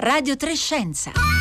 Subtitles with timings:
[0.00, 1.39] Radio Trescenza.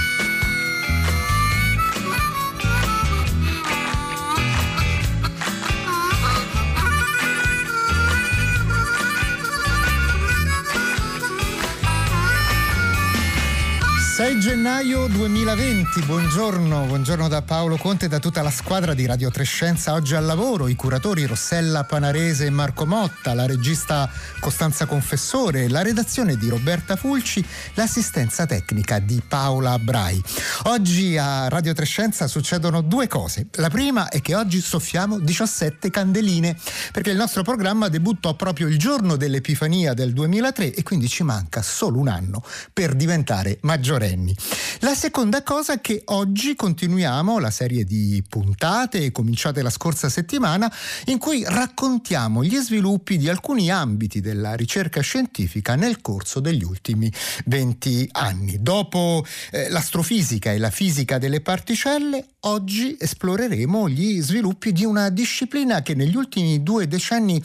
[14.19, 19.31] 6 gennaio 2020, buongiorno, buongiorno da Paolo Conte e da tutta la squadra di Radio
[19.31, 19.93] Trescenza.
[19.93, 24.11] Oggi al lavoro i curatori Rossella Panarese e Marco Motta, la regista
[24.41, 27.41] Costanza Confessore, la redazione di Roberta Fulci,
[27.75, 30.21] l'assistenza tecnica di Paola Brai.
[30.63, 33.47] Oggi a Radio Trescenza succedono due cose.
[33.53, 36.57] La prima è che oggi soffiamo 17 candeline,
[36.91, 41.61] perché il nostro programma debuttò proprio il giorno dell'Epifania del 2003 e quindi ci manca
[41.61, 44.35] solo un anno per diventare maggiore minorenni.
[44.79, 50.71] La seconda cosa è che oggi continuiamo la serie di puntate cominciate la scorsa settimana
[51.05, 57.11] in cui raccontiamo gli sviluppi di alcuni ambiti della ricerca scientifica nel corso degli ultimi
[57.45, 58.57] 20 anni.
[58.61, 65.81] Dopo eh, l'astrofisica e la fisica delle particelle, oggi esploreremo gli sviluppi di una disciplina
[65.81, 67.41] che negli ultimi due decenni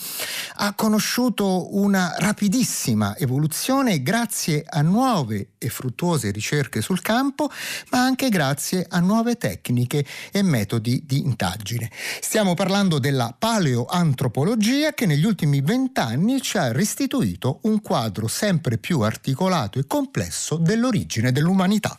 [0.56, 7.50] ha conosciuto una rapidissima evoluzione grazie a nuove e fruttuose ricerche ricerche sul campo,
[7.90, 11.90] ma anche grazie a nuove tecniche e metodi di indagine.
[12.20, 19.00] Stiamo parlando della paleoantropologia che negli ultimi vent'anni ci ha restituito un quadro sempre più
[19.00, 21.96] articolato e complesso dell'origine dell'umanità.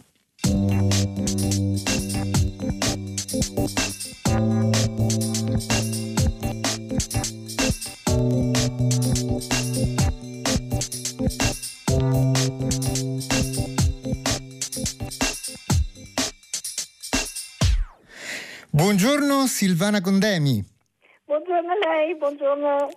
[18.76, 20.62] Buongiorno Silvana Condemi.
[21.24, 22.90] Buongiorno a lei, buongiorno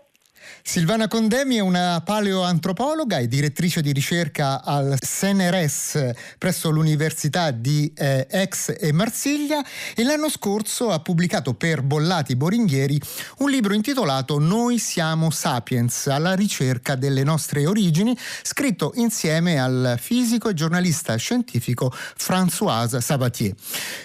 [0.63, 8.27] Silvana Condemi è una paleoantropologa e direttrice di ricerca al CNRS presso l'Università di eh,
[8.31, 9.65] Aix e Marsiglia
[9.95, 13.01] e l'anno scorso ha pubblicato per Bollati Boringhieri
[13.39, 20.49] un libro intitolato Noi siamo sapiens, alla ricerca delle nostre origini, scritto insieme al fisico
[20.49, 23.55] e giornalista scientifico Françoise Sabatier.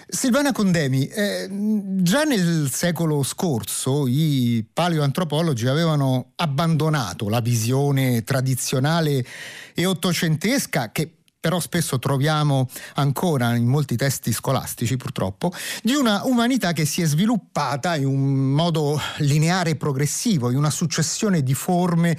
[0.07, 9.25] Silvana Condemi, eh, già nel secolo scorso i paleoantropologi avevano abbandonato la visione tradizionale
[9.73, 16.71] e ottocentesca che però spesso troviamo ancora in molti testi scolastici purtroppo, di una umanità
[16.71, 22.17] che si è sviluppata in un modo lineare e progressivo, in una successione di forme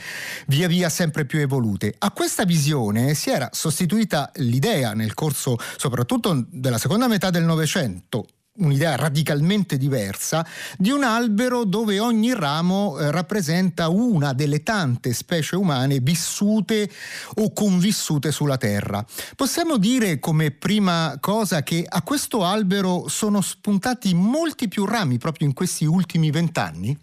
[0.49, 1.95] via via sempre più evolute.
[2.01, 8.27] A questa visione si era sostituita l'idea nel corso soprattutto della seconda metà del Novecento
[8.57, 10.47] un'idea radicalmente diversa
[10.79, 16.89] di un albero dove ogni ramo eh, rappresenta una delle tante specie umane vissute
[17.37, 19.05] o convissute sulla Terra.
[19.35, 25.49] Possiamo dire come prima cosa che a questo albero sono spuntati molti più rami proprio
[25.49, 26.97] in questi ultimi vent'anni?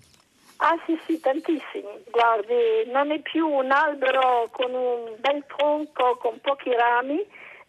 [0.63, 2.05] Ah sì sì, tantissimi.
[2.11, 7.19] Guardi, non è più un albero con un bel tronco con pochi rami,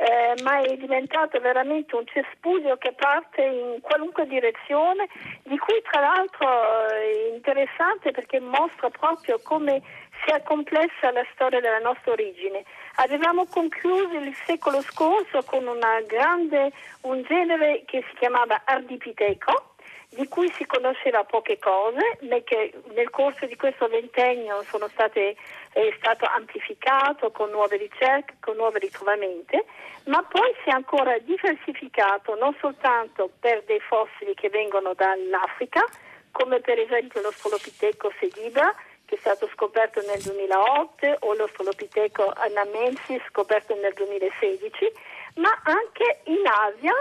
[0.03, 5.09] eh, ma è diventato veramente un cespuglio che parte in qualunque direzione,
[5.45, 9.81] di cui tra l'altro è interessante perché mostra proprio come
[10.25, 12.65] sia complessa la storia della nostra origine.
[12.97, 15.67] Avevamo concluso il secolo scorso con
[16.07, 19.72] grande, un genere che si chiamava Ardipiteco,
[20.15, 25.37] di cui si conosceva poche cose, ma che nel corso di questo ventennio state,
[25.73, 29.59] è stato amplificato con nuove ricerche, con nuovi ritrovamenti,
[30.05, 35.83] ma poi si è ancora diversificato non soltanto per dei fossili che vengono dall'Africa,
[36.31, 38.75] come per esempio lo Stolopiteco sediba,
[39.07, 44.93] che è stato scoperto nel 2008, o lo Stolopiteco anamensis scoperto nel 2016,
[45.35, 46.93] ma anche in Asia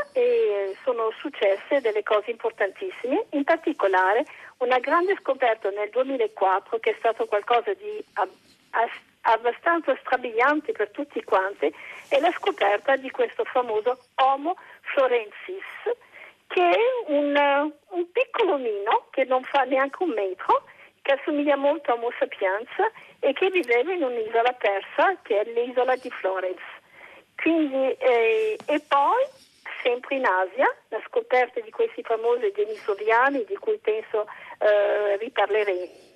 [0.84, 4.26] sono successe delle cose importantissime, in particolare
[4.58, 8.04] una grande scoperta nel 2004 che è stato qualcosa di
[9.22, 11.74] abbastanza strabiliante per tutti quanti,
[12.08, 15.98] è la scoperta di questo famoso Homo florensis,
[16.48, 20.64] che è un, un piccolo omino che non fa neanche un metro,
[21.02, 22.70] che assomiglia molto a Homo sapiens
[23.20, 26.81] e che viveva in un'isola persa che è l'isola di Florence.
[27.42, 29.26] Quindi, eh, e poi,
[29.82, 34.28] sempre in Asia, la scoperta di questi famosi denisoliani, di cui penso
[34.60, 36.10] eh, riparleremo.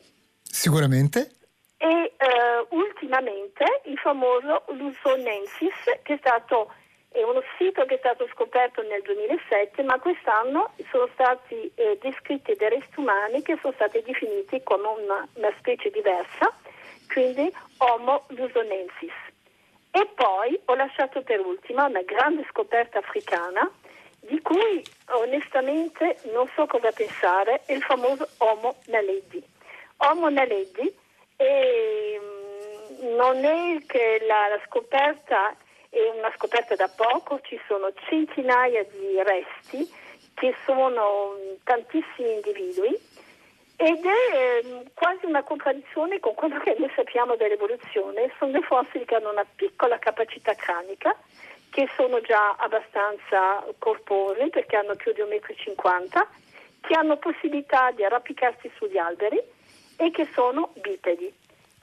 [0.44, 1.32] Sicuramente.
[1.78, 6.72] E eh, ultimamente il famoso Lusonensis, che è stato
[7.10, 12.54] è uno sito che è stato scoperto nel 2007, ma quest'anno sono stati eh, descritti
[12.56, 16.52] dei resti umani che sono stati definiti come una, una specie diversa,
[17.08, 19.25] quindi Homo lusonensis
[19.98, 23.72] E poi ho lasciato per ultima una grande scoperta africana
[24.20, 29.42] di cui onestamente non so cosa pensare, è il famoso Homo naledi.
[30.00, 30.94] Homo naledi
[31.38, 35.56] è, mm, non è che la, la scoperta
[35.90, 39.90] è una scoperta da poco, ci sono centinaia di resti
[40.34, 43.00] che sono mm, tantissimi individui
[43.78, 48.32] ed è eh, quasi una contraddizione con quello che noi sappiamo dell'evoluzione.
[48.38, 51.16] Sono dei fossili che hanno una piccola capacità cranica,
[51.70, 56.28] che sono già abbastanza corposi perché hanno più di 1,50 m,
[56.82, 59.42] che hanno possibilità di arrampicarsi sugli alberi
[59.98, 61.34] e che sono bipedi.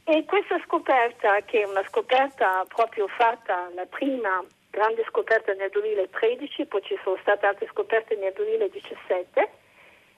[0.04, 6.66] E questa scoperta, che è una scoperta proprio fatta, la prima grande scoperta nel 2013,
[6.66, 9.50] poi ci sono state altre scoperte nel 2017,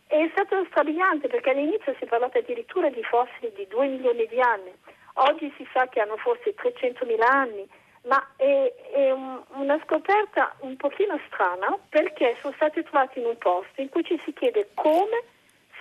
[0.07, 4.41] è stata strabiliante perché all'inizio si è parlato addirittura di fossili di 2 milioni di
[4.41, 4.73] anni,
[5.15, 7.69] oggi si sa che hanno forse 300 mila anni,
[8.07, 13.39] ma è, è un, una scoperta un pochino strana perché sono stati trovati in un
[13.39, 15.23] posto in cui ci si chiede come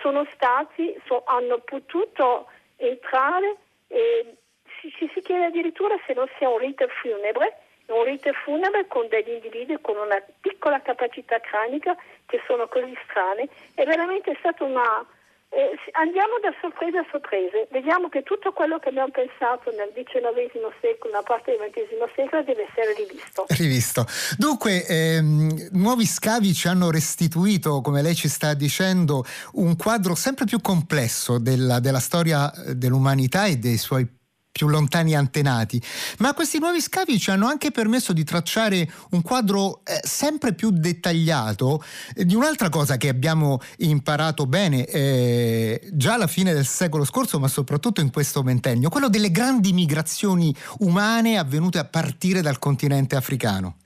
[0.00, 3.56] sono stati, so, hanno potuto entrare
[3.88, 4.36] e
[4.80, 9.08] ci, ci si chiede addirittura se non sia un rito funebre, un rito funebre con
[9.08, 11.96] degli individui con una piccola capacità cranica
[12.26, 13.48] che sono così strane.
[13.74, 15.04] È veramente stata una,
[15.50, 20.72] eh, andiamo da sorpresa a sorprese, vediamo che tutto quello che abbiamo pensato nel XIX
[20.80, 23.44] secolo, una parte del XX secolo, deve essere rivisto.
[23.48, 24.04] Rivisto.
[24.38, 30.46] Dunque, ehm, nuovi scavi ci hanno restituito, come lei ci sta dicendo, un quadro sempre
[30.46, 34.06] più complesso della, della storia dell'umanità e dei suoi
[34.54, 35.82] più lontani antenati,
[36.18, 40.70] ma questi nuovi scavi ci hanno anche permesso di tracciare un quadro eh, sempre più
[40.70, 41.82] dettagliato
[42.14, 47.40] eh, di un'altra cosa che abbiamo imparato bene eh, già alla fine del secolo scorso,
[47.40, 53.16] ma soprattutto in questo ventennio, quello delle grandi migrazioni umane avvenute a partire dal continente
[53.16, 53.78] africano.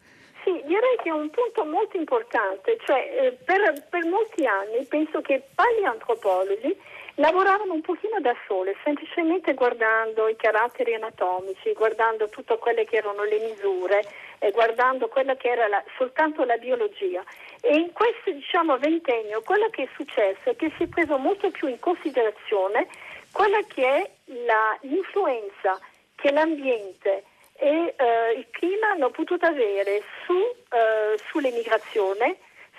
[0.45, 5.23] Sì, direi che è un punto molto importante, cioè eh, per, per molti anni penso
[5.23, 6.77] che paleantropologi
[7.19, 13.25] lavoravano un pochino da sole, semplicemente guardando i caratteri anatomici, guardando tutte quelle che erano
[13.25, 14.05] le misure,
[14.39, 17.23] eh, guardando quella che era la, soltanto la biologia.
[17.61, 21.51] E in questo diciamo, ventennio quello che è successo è che si è preso molto
[21.51, 22.87] più in considerazione
[23.33, 24.11] quella che è
[24.47, 25.79] la, l'influenza
[26.15, 27.25] che l'ambiente
[27.57, 32.37] e eh, il clima hanno potuto avere su, eh, sull'emigrazione,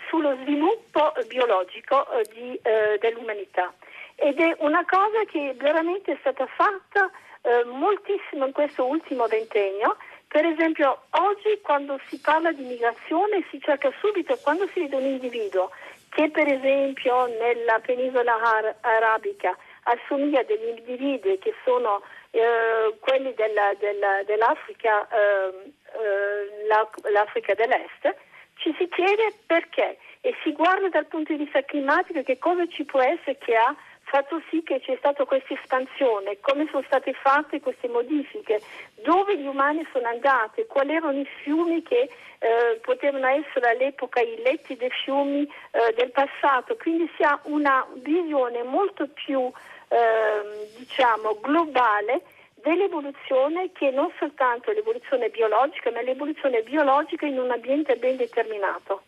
[0.07, 3.73] sullo sviluppo biologico eh, di, eh, dell'umanità
[4.19, 7.09] ed è una cosa che veramente è stata fatta
[7.41, 9.97] eh, moltissimo in questo ultimo ventennio.
[10.27, 15.05] Per esempio, oggi quando si parla di migrazione si cerca subito, quando si vede un
[15.05, 15.71] individuo
[16.09, 22.01] che per esempio nella penisola ar- arabica assomiglia degli individui che sono
[22.31, 28.15] eh, quelli della, della, dell'Africa, eh, eh, l'Africa dell'Est,
[28.55, 32.83] ci si chiede perché e si guarda dal punto di vista climatico che cosa ci
[32.83, 33.73] può essere che ha
[34.09, 38.59] fatto sì che c'è stata questa espansione, come sono state fatte queste modifiche,
[39.03, 42.09] dove gli umani sono andati, quali erano i fiumi che
[42.39, 47.85] eh, potevano essere all'epoca i letti dei fiumi eh, del passato, quindi si ha una
[47.95, 49.51] visione molto più
[49.89, 52.23] eh, diciamo globale
[52.55, 59.03] dell'evoluzione che non soltanto l'evoluzione biologica, ma l'evoluzione biologica in un ambiente ben determinato.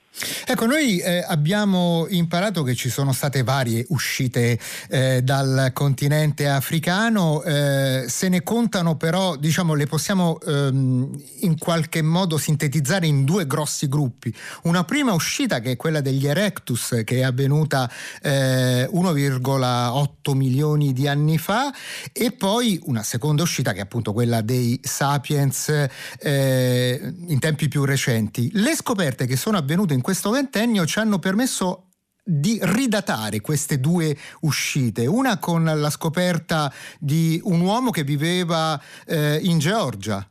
[0.45, 7.41] Ecco, noi eh, abbiamo imparato che ci sono state varie uscite eh, dal continente africano,
[7.43, 13.47] eh, se ne contano però, diciamo, le possiamo ehm, in qualche modo sintetizzare in due
[13.47, 14.35] grossi gruppi.
[14.63, 17.89] Una prima uscita che è quella degli Erectus, che è avvenuta
[18.21, 21.73] 1,8 eh, milioni di anni fa,
[22.11, 25.87] e poi una seconda uscita che è appunto quella dei Sapiens
[26.19, 28.49] eh, in tempi più recenti.
[28.53, 31.89] Le scoperte che sono avvenute in in questo ventennio ci hanno permesso
[32.23, 39.37] di ridatare queste due uscite, una con la scoperta di un uomo che viveva eh,
[39.43, 40.25] in Georgia.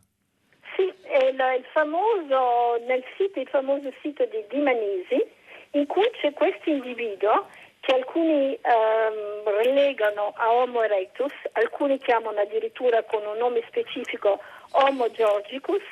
[0.75, 5.23] Sì, il, famoso, nel sito, il famoso sito di Dimanisi,
[5.79, 7.47] in cui c'è questo individuo
[7.79, 14.41] che alcuni ehm, relegano a Homo erectus, alcuni chiamano addirittura con un nome specifico
[14.73, 15.83] Homo georgicus,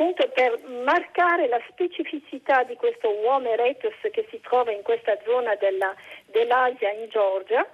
[0.00, 5.54] appunto per marcare la specificità di questo uomo erectus che si trova in questa zona
[5.56, 7.68] della, dell'Asia in Georgia.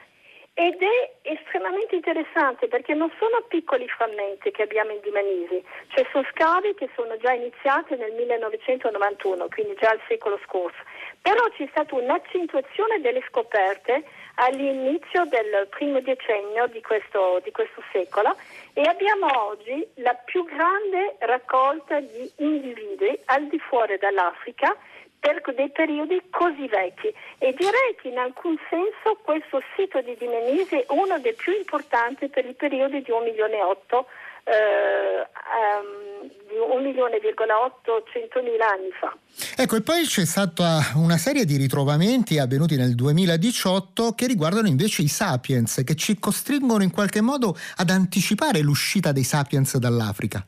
[0.58, 6.26] Ed è estremamente interessante perché non sono piccoli frammenti che abbiamo in Dimanisi, cioè sono
[6.32, 10.78] scavi che sono già iniziati nel 1991, quindi già al secolo scorso,
[11.20, 14.02] però c'è stata un'accentuazione delle scoperte
[14.36, 18.36] all'inizio del primo decennio di questo, di questo secolo
[18.72, 24.76] e abbiamo oggi la più grande raccolta di individui al di fuori dall'Africa
[25.18, 27.12] per dei periodi così vecchi.
[27.38, 32.28] E direi che in alcun senso questo sito di Dimenisi è uno dei più importanti
[32.28, 34.06] per i periodi di 1 milione e 8
[34.46, 35.26] eh,
[35.58, 39.12] um, di 1 milione e 800 mila anni fa.
[39.56, 45.02] Ecco, e poi c'è stata una serie di ritrovamenti avvenuti nel 2018 che riguardano invece
[45.02, 50.46] i sapiens, che ci costringono in qualche modo ad anticipare l'uscita dei sapiens dall'Africa.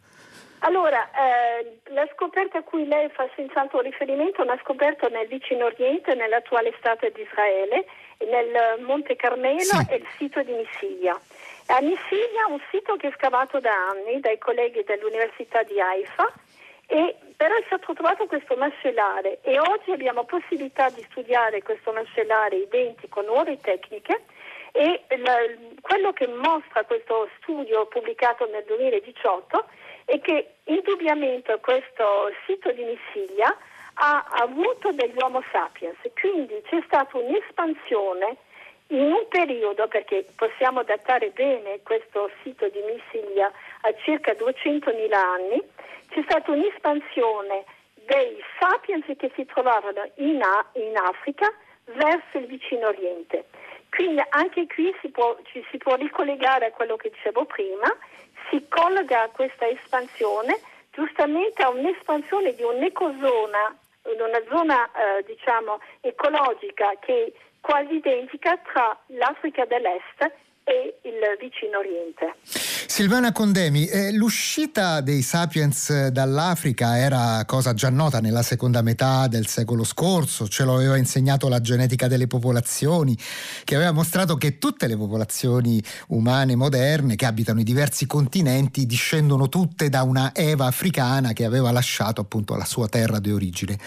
[0.61, 5.67] Allora, eh, la scoperta a cui lei fa senz'altro riferimento è una scoperta nel vicino
[5.67, 7.85] Oriente, nell'attuale Stato di Israele,
[8.19, 9.87] nel Monte Carmelo sì.
[9.88, 11.19] e il sito di Missilia.
[11.70, 16.32] A Missilia un sito che è scavato da anni dai colleghi dell'Università di Haifa
[16.87, 22.56] e però è stato trovato questo mascellare e oggi abbiamo possibilità di studiare questo mascellare
[22.56, 24.25] identico, nuove tecniche
[24.72, 25.04] e
[25.82, 29.66] quello che mostra questo studio pubblicato nel 2018
[30.06, 33.54] è che indubbiamente questo sito di Missilia
[34.00, 38.37] ha avuto degli Homo sapiens, quindi c'è stata un'espansione
[38.88, 43.50] in un periodo, perché possiamo datare bene questo sito di Missilia
[43.83, 45.62] a circa 200.000 anni,
[46.09, 47.64] c'è stata un'espansione
[48.07, 50.40] dei sapiens che si trovavano in,
[50.73, 51.52] in Africa
[51.85, 53.45] verso il vicino Oriente.
[53.90, 57.88] Quindi anche qui si può, ci si può ricollegare a quello che dicevo prima,
[58.50, 60.59] si collega a questa espansione
[60.92, 69.65] giustamente a un'espansione di un'ecozona, una zona eh, diciamo ecologica che quasi identica tra l'Africa
[69.67, 72.35] dell'Est e il vicino Oriente.
[72.45, 79.47] Silvana Condemi, eh, l'uscita dei sapiens dall'Africa era cosa già nota nella seconda metà del
[79.47, 83.17] secolo scorso, ce lo aveva insegnato la genetica delle popolazioni,
[83.65, 89.49] che aveva mostrato che tutte le popolazioni umane moderne che abitano i diversi continenti discendono
[89.49, 93.79] tutte da una Eva africana che aveva lasciato appunto la sua terra di origine.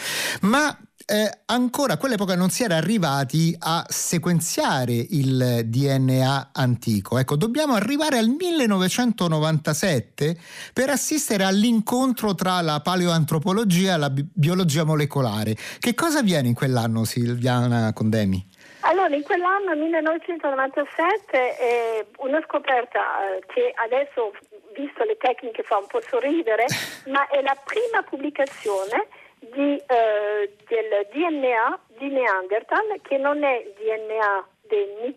[0.41, 0.75] Ma
[1.11, 7.17] eh, ancora a quell'epoca non si era arrivati a sequenziare il DNA antico.
[7.17, 10.37] Ecco, dobbiamo arrivare al 1997
[10.73, 15.53] per assistere all'incontro tra la paleoantropologia e la bi- biologia molecolare.
[15.79, 18.47] Che cosa avviene in quell'anno, Silviana Condemi?
[18.83, 24.31] Allora, in quell'anno, 1997, è una scoperta eh, che adesso,
[24.73, 26.67] visto le tecniche, fa un po' sorridere,
[27.11, 29.09] ma è la prima pubblicazione
[29.41, 34.47] di, eh, del DNA di Neanderthal che non è DNA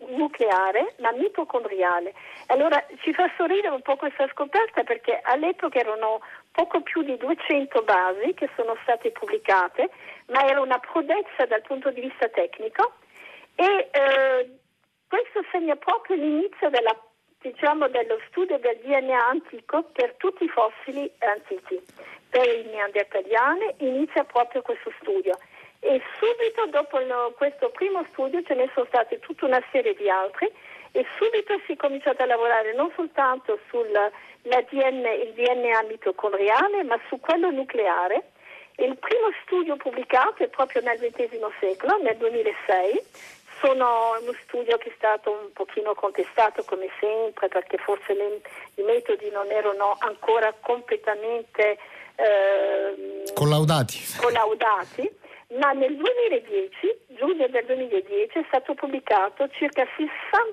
[0.09, 2.13] nucleare ma mitocondriale.
[2.47, 6.19] Allora ci fa sorridere un po' questa scoperta perché all'epoca erano
[6.51, 9.89] poco più di 200 basi che sono state pubblicate,
[10.27, 12.93] ma era una prodezza dal punto di vista tecnico
[13.55, 14.49] e eh,
[15.07, 16.95] questo segna proprio l'inizio della,
[17.49, 21.79] diciamo, dello studio del DNA antico per tutti i fossili antichi
[22.29, 25.37] per i neandertaliani inizia proprio questo studio
[25.79, 30.09] e subito dopo lo, questo primo studio ce ne sono state tutta una serie di
[30.09, 30.51] altri
[30.91, 33.91] e subito si è cominciato a lavorare non soltanto sul
[34.41, 38.31] DNA, il DNA mitocondriale ma su quello nucleare.
[38.77, 43.01] Il primo studio pubblicato è proprio nel XX secolo, nel 2006,
[43.65, 48.41] sono uno studio che è stato un pochino contestato come sempre perché forse le,
[48.75, 51.77] i metodi non erano ancora completamente
[52.15, 53.97] eh, collaudati.
[54.17, 55.09] collaudati,
[55.59, 56.69] ma nel 2010,
[57.17, 60.09] giugno del 2010, è stato pubblicato circa il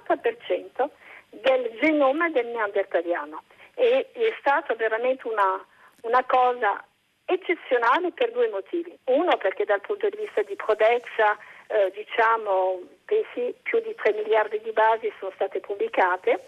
[0.08, 0.88] 60%
[1.28, 3.42] del genoma del neandertaliano
[3.74, 5.62] e è stata veramente una,
[6.02, 6.82] una cosa
[7.24, 8.96] eccezionale per due motivi.
[9.04, 11.36] Uno perché dal punto di vista di prodezza,
[11.72, 16.40] eh, diciamo, pensi, più di 3 miliardi di basi sono state pubblicate,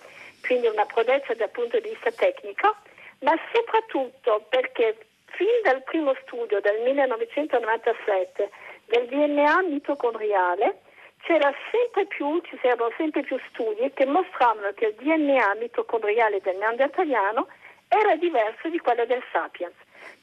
[0.47, 2.77] quindi una prodezza dal punto di vista tecnico
[3.25, 8.51] ma soprattutto perché fin dal primo studio del 1997
[8.87, 10.81] del DNA mitocondriale
[11.23, 16.57] c'era sempre più, ci c'erano sempre più studi che mostravano che il DNA mitocondriale del
[16.57, 17.49] neandertaliano
[17.89, 19.75] era diverso di quello del sapiens.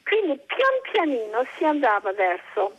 [0.04, 2.72] Quindi pian pianino si andava verso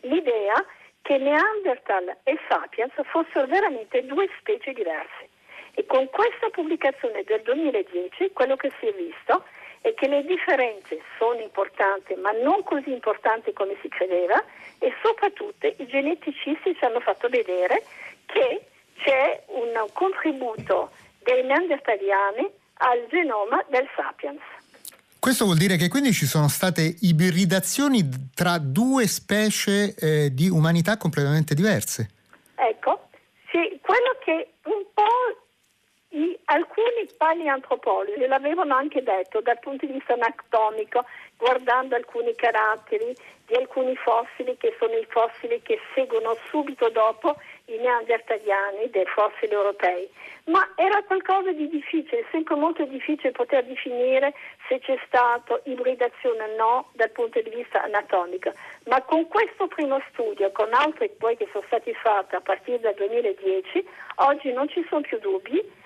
[0.00, 0.64] l'idea
[1.06, 5.28] che Neanderthal e Sapiens fossero veramente due specie diverse.
[5.74, 9.44] E con questa pubblicazione del 2010 quello che si è visto
[9.82, 14.42] è che le differenze sono importanti, ma non così importanti come si credeva
[14.80, 17.84] e soprattutto i geneticisti ci hanno fatto vedere
[18.26, 20.90] che c'è un contributo
[21.22, 24.42] dei neandertaliani al genoma del sapiens.
[25.26, 30.96] Questo vuol dire che quindi ci sono state ibridazioni tra due specie eh, di umanità
[30.96, 32.10] completamente diverse.
[32.54, 33.08] Ecco,
[33.50, 40.12] sì, quello che un po' i, alcuni paleantropologi l'avevano anche detto dal punto di vista
[40.12, 41.04] anatomico,
[41.36, 43.12] guardando alcuni caratteri
[43.46, 47.34] di alcuni fossili che sono i fossili che seguono subito dopo
[47.66, 50.08] i neandertaliani dei fossili europei.
[50.44, 54.34] Ma era qualcosa di difficile, sempre molto difficile poter definire
[54.68, 58.52] se c'è stata ibridazione o no dal punto di vista anatomico.
[58.84, 62.94] Ma con questo primo studio, con altri poi che sono stati fatti a partire dal
[62.94, 65.84] 2010, oggi non ci sono più dubbi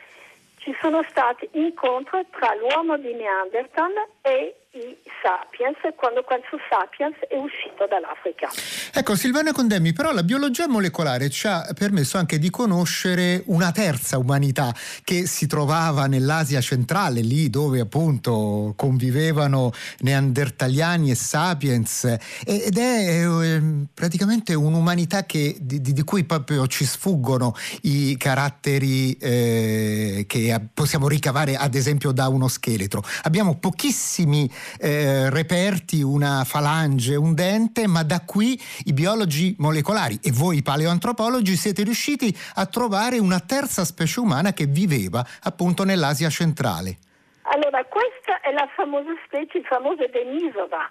[0.61, 7.37] ci sono stati incontri tra l'uomo di Neanderthal e i Sapiens quando questo Sapiens è
[7.37, 8.49] uscito dall'Africa.
[8.93, 14.19] Ecco Silvana Condemmi, però la biologia molecolare ci ha permesso anche di conoscere una terza
[14.19, 23.29] umanità che si trovava nell'Asia centrale, lì dove appunto convivevano neandertaliani e Sapiens ed è
[23.29, 23.63] eh,
[23.95, 31.55] praticamente un'umanità che, di, di, cui proprio ci sfuggono i caratteri eh, che possiamo ricavare
[31.55, 33.05] ad esempio da uno scheletro.
[33.23, 40.31] Abbiamo pochissimi eh, reperti, una falange, un dente, ma da qui i biologi molecolari e
[40.33, 46.99] voi paleoantropologi siete riusciti a trovare una terza specie umana che viveva appunto nell'Asia centrale.
[47.43, 50.91] Allora, questa è la famosa specie, il famoso Denisova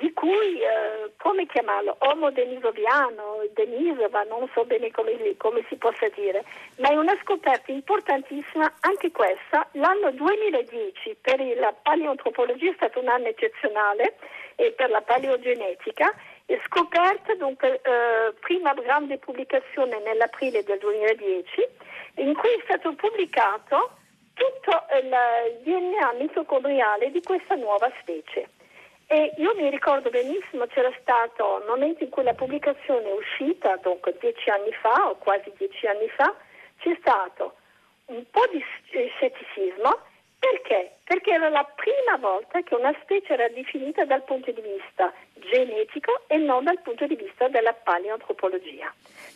[0.00, 6.08] di cui, eh, come chiamarlo, Homo denisoviano, Denisova, non so bene come, come, si possa
[6.14, 6.42] dire,
[6.78, 9.68] ma è una scoperta importantissima anche questa.
[9.72, 14.16] L'anno 2010 per la paleoantropologia è stato un anno eccezionale
[14.56, 16.14] e per la paleogenetica
[16.66, 21.68] scoperta dunque eh, prima grande pubblicazione nell'aprile del 2010
[22.16, 23.98] in cui è stato pubblicato
[24.34, 28.48] tutto il DNA mitocondriale di questa nuova specie.
[29.06, 33.76] E io mi ricordo benissimo, c'era stato il momento in cui la pubblicazione è uscita,
[33.76, 36.34] dunque dieci anni fa o quasi dieci anni fa,
[36.78, 37.56] c'è stato
[38.06, 39.98] un po' di eh, scetticismo
[40.40, 40.96] perché?
[41.04, 46.22] Perché era la prima volta che una specie era definita dal punto di vista genetico
[46.28, 48.92] e non dal punto di vista della paleoantropologia.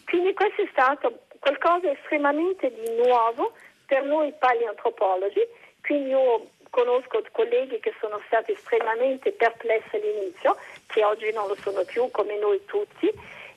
[0.06, 3.52] Quindi questo è stato qualcosa estremamente di nuovo
[3.86, 5.46] per noi paleoantropologi,
[5.82, 11.84] quindi io conosco colleghi che sono stati estremamente perplessi all'inizio, che oggi non lo sono
[11.84, 13.12] più come noi tutti,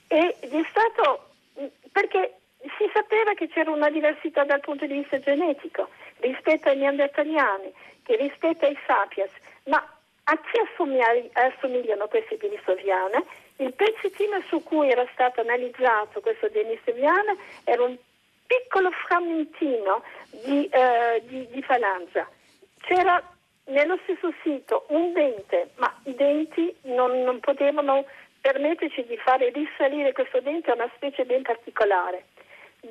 [0.10, 1.30] ed è stato
[1.94, 2.36] perché
[2.78, 5.88] si sapeva che c'era una diversità dal punto di vista genetico
[6.20, 9.32] rispetto ai neandertaliani, che rispetto ai sapiens,
[9.66, 9.78] ma
[10.30, 10.60] a chi
[11.34, 13.24] assomigliano queste denisoviane?
[13.58, 17.96] Il pezzettino su cui era stato analizzato questo denisoviano era un
[18.46, 22.28] piccolo frammentino di, uh, di, di falangia
[22.88, 23.22] c'era
[23.66, 28.06] nello stesso sito un dente, ma i denti non, non potevano
[28.40, 32.26] permetterci di fare risalire questo dente a una specie ben particolare.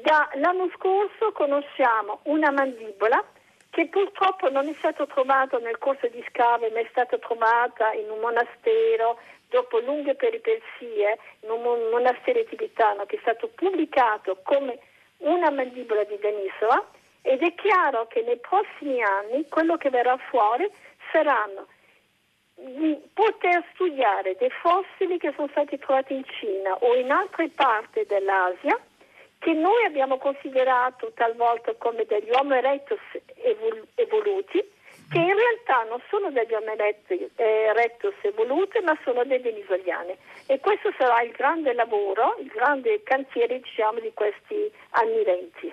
[0.02, 3.22] Dall'anno scorso conosciamo una mandibola
[3.70, 8.11] che purtroppo non è stata trovata nel corso di scave, ma è stata trovata in
[8.11, 14.78] un monastero dopo lunghe peripezie, in un monastero tibetano che è stato pubblicato come
[15.18, 16.85] una mandibola di Denisova
[17.22, 20.70] ed è chiaro che nei prossimi anni quello che verrà fuori
[21.11, 21.66] saranno
[22.54, 28.04] di poter studiare dei fossili che sono stati trovati in Cina o in altre parti
[28.06, 28.78] dell'Asia
[29.38, 33.01] che noi abbiamo considerato talvolta come degli Homo erectus
[33.94, 34.75] evoluti
[35.08, 40.16] che in realtà non sono degli omeretti eh, rectus evoluti, ma sono dei denisoliani.
[40.46, 45.72] E questo sarà il grande lavoro, il grande cantiere diciamo, di questi anni venti.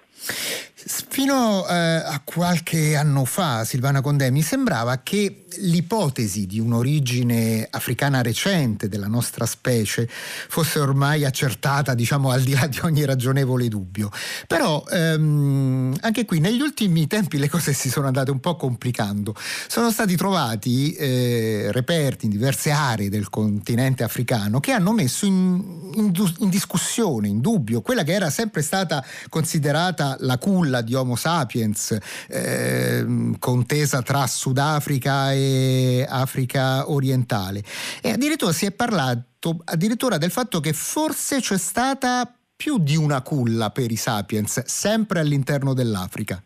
[0.76, 8.22] Fino eh, a qualche anno fa, Silvana Condè, mi sembrava che l'ipotesi di un'origine africana
[8.22, 14.10] recente della nostra specie fosse ormai accertata, diciamo, al di là di ogni ragionevole dubbio.
[14.48, 19.23] Però ehm, anche qui negli ultimi tempi le cose si sono andate un po' complicando.
[19.68, 25.92] Sono stati trovati eh, reperti in diverse aree del continente africano che hanno messo in,
[25.94, 31.16] in, in discussione, in dubbio, quella che era sempre stata considerata la culla di Homo
[31.16, 33.06] sapiens, eh,
[33.40, 37.64] contesa tra Sudafrica e Africa orientale.
[38.02, 39.32] E addirittura si è parlato
[39.66, 45.20] addirittura del fatto che forse c'è stata più di una culla per i sapiens, sempre
[45.20, 46.42] all'interno dell'Africa.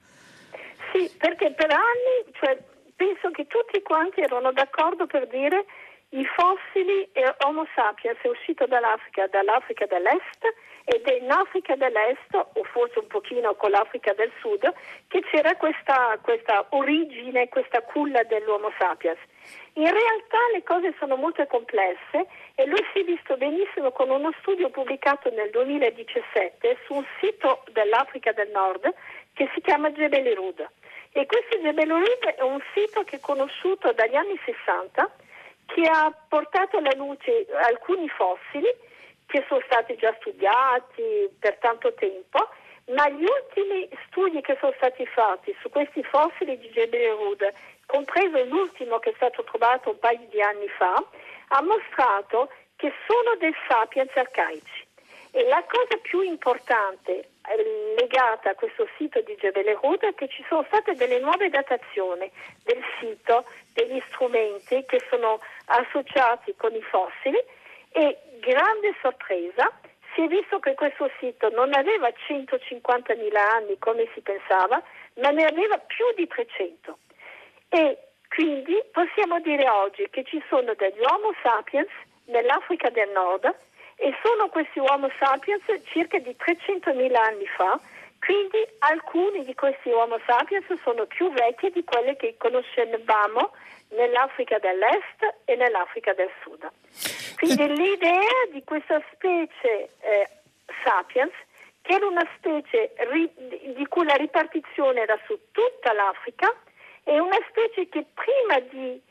[1.17, 2.57] Perché per anni, cioè,
[2.95, 5.65] penso che tutti quanti erano d'accordo per dire
[6.09, 10.45] i fossili e Homo sapiens è uscito dall'Africa, dall'Africa dell'Est
[10.85, 14.73] ed è in Africa dell'Est, o forse un pochino con l'Africa del Sud,
[15.09, 19.19] che c'era questa, questa origine, questa culla dell'Homo sapiens.
[19.73, 24.31] In realtà le cose sono molto complesse e lui si è visto benissimo con uno
[24.39, 28.93] studio pubblicato nel 2017 su un sito dell'Africa del Nord
[29.33, 30.65] che si chiama Jebel Rud.
[31.17, 35.09] E questo Jebel Urid è un sito che è conosciuto dagli anni 60
[35.65, 38.67] che ha portato alla luce alcuni fossili
[39.25, 42.47] che sono stati già studiati per tanto tempo,
[42.93, 47.51] ma gli ultimi studi che sono stati fatti su questi fossili di Jebel Rud,
[47.87, 51.03] compreso l'ultimo che è stato trovato un paio di anni fa,
[51.47, 54.86] ha mostrato che sono dei sapiens arcaici.
[55.31, 60.27] E la cosa più importante eh, legata a questo sito di Jebel Rud è che
[60.27, 62.31] ci sono state delle nuove datazioni
[62.63, 67.39] del sito, degli strumenti che sono associati con i fossili
[67.91, 69.71] e grande sorpresa
[70.13, 74.81] si è visto che questo sito non aveva 150.000 anni come si pensava,
[75.15, 76.97] ma ne aveva più di 300.
[77.69, 81.87] E quindi possiamo dire oggi che ci sono degli Homo sapiens
[82.25, 83.55] nell'Africa del Nord
[83.97, 87.79] e sono questi Homo sapiens circa di 300.000 anni fa,
[88.19, 93.51] quindi alcuni di questi Homo sapiens sono più vecchi di quelli che conoscevamo
[93.89, 96.69] nell'Africa dell'Est e nell'Africa del Sud.
[97.37, 100.29] Quindi l'idea di questa specie eh,
[100.83, 101.33] sapiens,
[101.81, 106.53] che era una specie ri- di cui la ripartizione era su tutta l'Africa,
[107.03, 109.01] è una specie che prima di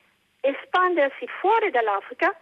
[0.41, 2.39] espandersi fuori dall'Africa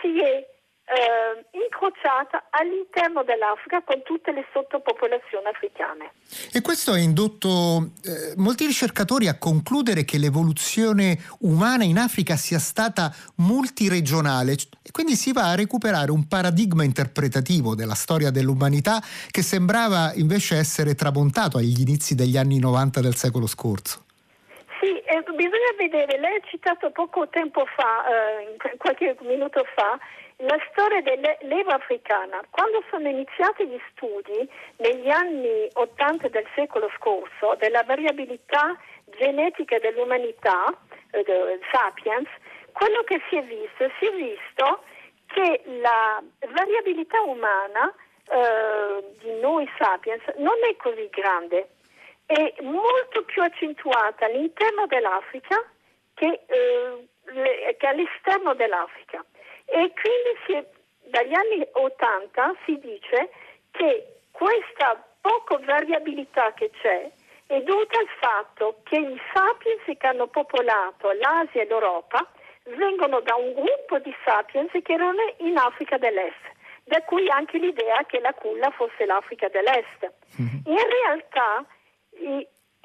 [0.00, 0.44] si è
[0.86, 6.12] eh, incrociata all'interno dell'Africa con tutte le sottopopolazioni africane.
[6.52, 12.60] E questo ha indotto eh, molti ricercatori a concludere che l'evoluzione umana in Africa sia
[12.60, 19.42] stata multiregionale e quindi si va a recuperare un paradigma interpretativo della storia dell'umanità che
[19.42, 24.04] sembrava invece essere tramontato agli inizi degli anni 90 del secolo scorso.
[24.80, 29.98] Sì, eh, bisogna vedere, lei ha citato poco tempo fa, eh, qualche minuto fa,
[30.38, 37.54] la storia dell'Eva africana, quando sono iniziati gli studi negli anni 80 del secolo scorso
[37.58, 38.78] della variabilità
[39.18, 40.76] genetica dell'umanità,
[41.10, 42.28] eh, sapiens,
[42.72, 44.82] quello che si è visto, si è visto
[45.26, 46.22] che la
[46.52, 47.92] variabilità umana
[48.28, 51.68] eh, di noi sapiens non è così grande,
[52.26, 55.64] è molto più accentuata all'interno dell'Africa
[56.14, 59.24] che, eh, che all'esterno dell'Africa.
[59.66, 60.64] E quindi si,
[61.10, 63.30] dagli anni 80 si dice
[63.72, 67.10] che questa poca variabilità che c'è
[67.46, 72.26] è dovuta al fatto che i sapiens che hanno popolato l'Asia e l'Europa
[72.64, 76.42] vengono da un gruppo di sapiens che erano in Africa dell'Est,
[76.84, 80.12] da cui anche l'idea che la culla fosse l'Africa dell'Est.
[80.40, 80.76] Mm-hmm.
[80.76, 81.64] In realtà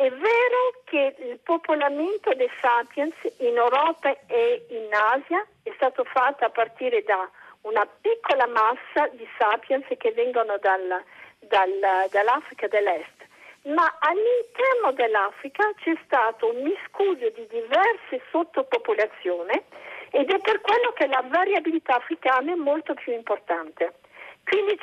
[0.01, 6.43] è vero che il popolamento dei sapiens in Europa e in Asia è stato fatto
[6.43, 7.29] a partire da
[7.61, 11.03] una piccola massa di sapiens che vengono dal,
[11.37, 13.27] dal, dall'Africa dell'Est,
[13.65, 19.53] ma all'interno dell'Africa c'è stato un miscuglio di diverse sottopopolazioni
[20.09, 23.93] ed è per quello che la variabilità africana è molto più importante.
[24.43, 24.77] Quindi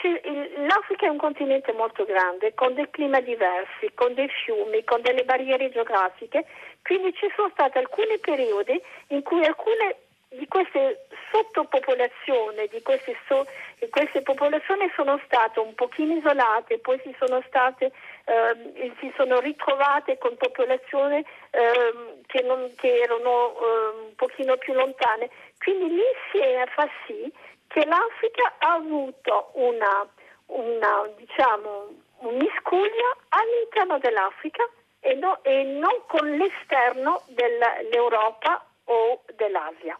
[0.66, 5.24] l'Africa è un continente molto grande, con dei climi diversi, con dei fiumi, con delle
[5.24, 6.46] barriere geografiche,
[6.82, 9.96] quindi ci sono stati alcuni periodi in cui alcune
[10.30, 13.46] di queste sottopopolazioni, di queste, so,
[13.90, 17.92] queste popolazioni sono state un pochino isolate, poi si sono state
[18.24, 24.74] eh, si sono ritrovate con popolazioni eh, che, non, che, erano eh, un pochino più
[24.74, 25.30] lontane.
[25.58, 27.32] Quindi l'insieme fa sì
[27.68, 30.06] che l'Africa ha avuto una,
[30.46, 31.88] una diciamo,
[32.20, 34.64] un miscuglio all'interno dell'Africa
[35.00, 39.98] e, no, e non con l'esterno dell'Europa o dell'Asia.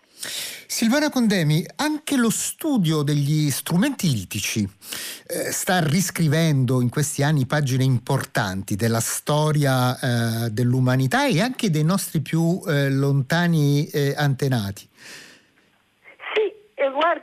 [0.71, 4.69] Silvana Condemi, anche lo studio degli strumenti litici
[5.27, 11.85] eh, sta riscrivendo in questi anni pagine importanti della storia eh, dell'umanità e anche dei
[11.85, 14.88] nostri più eh, lontani eh, antenati.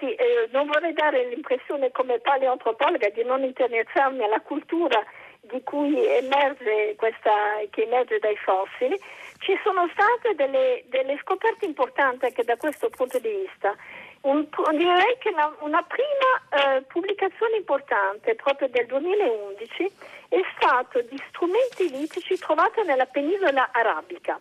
[0.05, 5.03] Guardi, eh, non vorrei dare l'impressione come paleoantropologa di non interessarmi alla cultura
[5.41, 7.31] di cui emerge questa,
[7.71, 8.99] che emerge dai fossili.
[9.39, 13.75] Ci sono state delle, delle scoperte importanti anche da questo punto di vista.
[14.21, 19.91] Un, direi che una, una prima eh, pubblicazione importante proprio del 2011
[20.29, 24.39] è stata di strumenti litici trovati nella penisola arabica.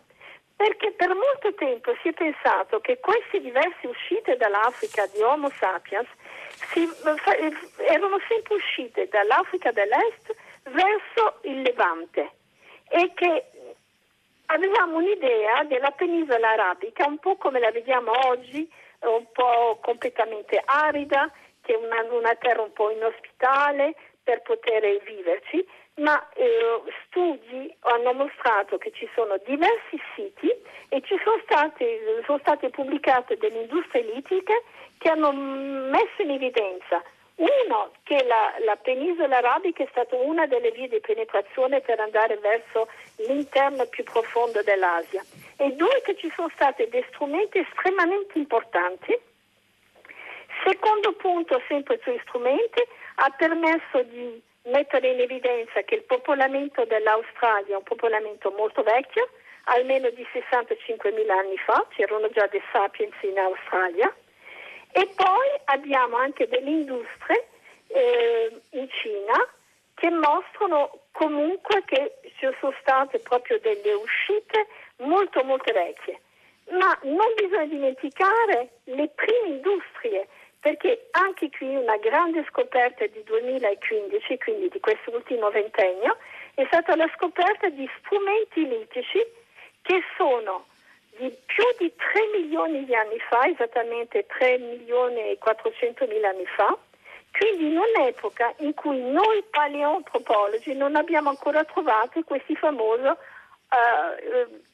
[0.57, 6.09] Perché per molto tempo si è pensato che queste diverse uscite dall'Africa di Homo sapiens
[6.71, 6.89] si,
[7.89, 12.31] erano sempre uscite dall'Africa dell'Est verso il Levante
[12.89, 13.45] e che
[14.47, 21.31] avevamo un'idea della penisola arabica un po' come la vediamo oggi, un po' completamente arida,
[21.63, 28.13] che è una, una terra un po' inospitale per poter viverci, ma eh, studi hanno
[28.13, 30.51] mostrato che ci sono diversi siti
[30.89, 34.63] e ci sono state, sono state pubblicate delle industrie litiche
[34.99, 37.03] che hanno messo in evidenza
[37.37, 42.37] uno, che la, la, penisola arabica è stata una delle vie di penetrazione per andare
[42.37, 42.89] verso
[43.27, 45.25] l'interno più profondo dell'Asia
[45.57, 49.19] e due, che ci sono stati dei strumenti estremamente importanti.
[50.65, 52.83] Secondo punto, sempre sugli strumenti,
[53.17, 59.29] ha permesso di mettere in evidenza che il popolamento dell'Australia è un popolamento molto vecchio,
[59.65, 64.15] almeno di 65.000 anni fa, c'erano già dei sapiens in Australia.
[64.93, 67.49] E poi abbiamo anche delle industrie
[67.89, 69.35] eh, in Cina
[69.95, 74.67] che mostrano comunque che ci sono state proprio delle uscite
[74.99, 76.21] molto molto vecchie.
[76.71, 80.29] Ma non bisogna dimenticare le prime industrie
[80.65, 86.17] perché anche qui una grande scoperta di 2015, quindi di quest'ultimo ventennio,
[86.55, 89.23] è stata la scoperta di strumenti litici
[89.83, 90.65] che sono
[91.19, 96.47] di più di 3 milioni di anni fa, esattamente 3 milioni e 400 mila anni
[96.47, 96.75] fa,
[97.39, 103.17] quindi in un'epoca in cui noi paleoantropologi non abbiamo ancora trovato questi famosi uh,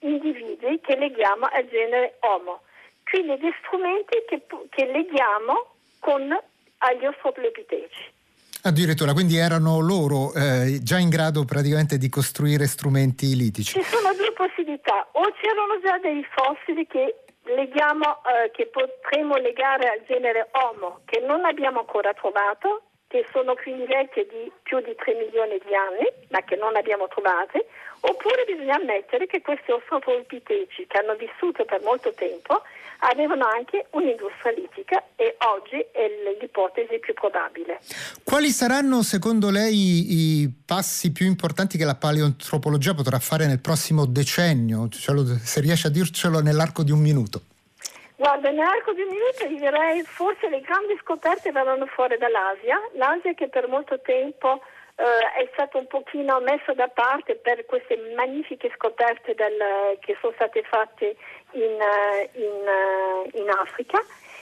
[0.06, 2.60] individui che leghiamo al genere Homo.
[3.02, 6.36] Quindi dei strumenti che, che leghiamo con
[6.78, 8.18] agli ostroblepiteci.
[8.62, 13.80] Addirittura, quindi erano loro eh, già in grado praticamente di costruire strumenti litici.
[13.80, 19.88] Ci sono due possibilità, o c'erano già dei fossili che, leghiamo, eh, che potremmo legare
[19.88, 24.94] al genere Homo, che non abbiamo ancora trovato, che sono quindi vecchie di più di
[24.94, 27.66] 3 milioni di anni, ma che non abbiamo trovate,
[28.00, 32.62] oppure bisogna ammettere che questi ostrofolpiteci che hanno vissuto per molto tempo
[33.00, 37.80] avevano anche un'industria litica e oggi è l'ipotesi più probabile.
[38.24, 44.04] Quali saranno secondo lei i passi più importanti che la paleoantropologia potrà fare nel prossimo
[44.06, 44.88] decennio?
[44.90, 47.42] Se riesce a dircelo nell'arco di un minuto.
[48.16, 53.32] Guarda, nell'arco di un minuto io direi forse le grandi scoperte verranno fuori dall'Asia, l'Asia
[53.32, 54.60] che per molto tempo
[55.00, 60.34] eh, è stato un pochino messo da parte per queste magnifiche scoperte del, che sono
[60.34, 61.16] state fatte
[61.52, 63.98] in, eh, in, eh, in, Africa.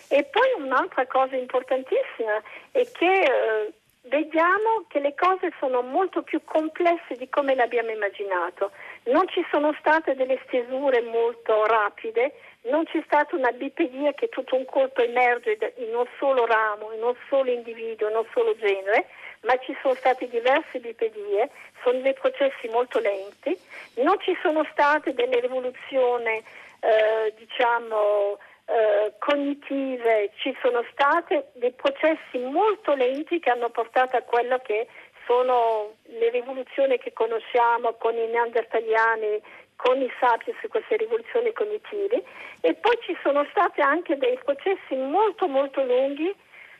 [0.08, 2.42] E poi un'altra cosa importantissima
[2.72, 3.72] è che eh,
[4.08, 8.72] vediamo che le cose sono molto più complesse di come le abbiamo immaginato.
[9.04, 14.56] Non ci sono state delle stesure molto rapide, non c'è stata una bipedia che tutto
[14.56, 19.06] un colpo emerge in un solo ramo, in un solo individuo, in un solo genere,
[19.42, 21.50] ma ci sono state diverse bipedie,
[21.82, 23.56] sono dei processi molto lenti,
[23.96, 26.42] non ci sono state delle rivoluzioni
[26.80, 34.22] eh, diciamo eh, cognitive, ci sono stati dei processi molto lenti che hanno portato a
[34.22, 34.86] quello che
[35.26, 39.40] sono le rivoluzioni che conosciamo con i neandertaliani,
[39.76, 42.22] con i sapiens, queste rivoluzioni cognitive.
[42.60, 46.34] E poi ci sono stati anche dei processi molto molto lunghi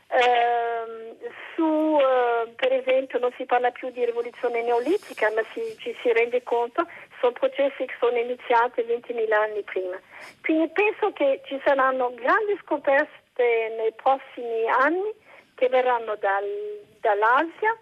[0.08, 1.16] eh,
[1.54, 6.12] su, eh, per esempio, non si parla più di rivoluzione neolitica, ma si, ci si
[6.12, 6.86] rende conto,
[7.20, 9.98] sono processi che sono iniziati 20.000 anni prima.
[10.42, 15.12] Quindi penso che ci saranno grandi scoperte nei prossimi anni
[15.54, 16.46] che verranno dal,
[17.00, 17.76] dall'Asia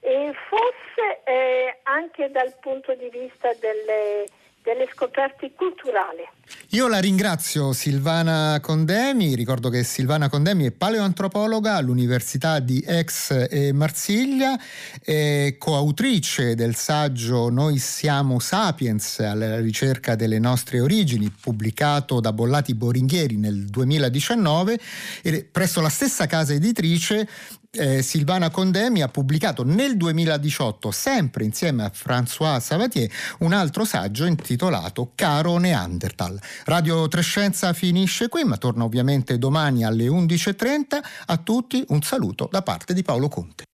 [0.00, 4.26] e forse eh, anche dal punto di vista delle
[4.62, 6.26] delle scoperte culturali.
[6.70, 13.72] Io la ringrazio Silvana Condemi, ricordo che Silvana Condemi è paleoantropologa all'Università di Aix e
[13.72, 14.58] Marsiglia,
[15.02, 22.74] è coautrice del saggio Noi siamo sapiens alla ricerca delle nostre origini, pubblicato da Bollati
[22.74, 24.78] Boringhieri nel 2019
[25.22, 27.28] e presso la stessa casa editrice
[27.70, 34.24] eh, Silvana Condemi ha pubblicato nel 2018, sempre insieme a François Savatier, un altro saggio
[34.24, 36.40] intitolato Caro Neanderthal.
[36.64, 40.98] Radio Trescenza finisce qui, ma torna ovviamente domani alle 11.30.
[41.26, 43.66] A tutti un saluto da parte di Paolo Conte.